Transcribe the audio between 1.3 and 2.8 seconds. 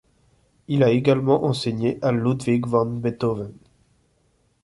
enseigné à Ludwig